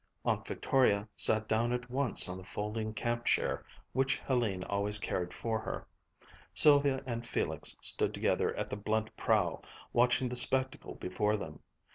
Aunt 0.25 0.47
Victoria 0.47 1.07
sat 1.15 1.47
down 1.47 1.71
at 1.71 1.91
once 1.91 2.27
on 2.27 2.39
the 2.39 2.43
folding 2.43 2.91
camp 2.91 3.23
chair 3.25 3.63
which 3.93 4.19
Hélène 4.27 4.65
always 4.67 4.97
carried 4.97 5.31
for 5.31 5.59
her. 5.59 5.85
Sylvia 6.55 7.03
and 7.05 7.23
Felix 7.27 7.77
stood 7.81 8.11
together 8.11 8.51
at 8.55 8.67
the 8.71 8.75
blunt 8.77 9.15
prow, 9.15 9.61
watching 9.93 10.27
the 10.29 10.35
spectacle 10.35 10.95
before 10.95 11.37
them. 11.37 11.59